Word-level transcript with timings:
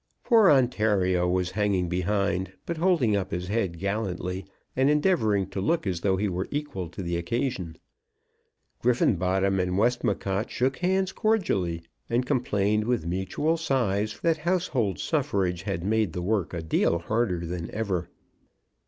Poor 0.23 0.49
Ontario 0.49 1.29
was 1.29 1.51
hanging 1.51 1.87
behind, 1.87 2.53
but 2.65 2.77
holding 2.77 3.15
up 3.15 3.29
his 3.29 3.49
head 3.49 3.77
gallantly, 3.77 4.47
and 4.75 4.89
endeavouring 4.89 5.45
to 5.45 5.61
look 5.61 5.85
as 5.85 6.01
though 6.01 6.17
he 6.17 6.27
were 6.27 6.47
equal 6.49 6.89
to 6.89 7.03
the 7.03 7.15
occasion. 7.17 7.77
Griffenbottom 8.81 9.59
and 9.59 9.77
Westmacott 9.77 10.49
shook 10.49 10.77
hands 10.77 11.11
cordially, 11.11 11.83
and 12.09 12.25
complained 12.25 12.85
with 12.85 13.05
mutual 13.05 13.57
sighs 13.57 14.19
that 14.21 14.37
household 14.37 14.97
suffrage 14.97 15.61
had 15.61 15.83
made 15.83 16.13
the 16.13 16.23
work 16.23 16.51
a 16.51 16.63
deal 16.63 16.97
harder 16.97 17.45
than 17.45 17.69
ever. 17.69 18.09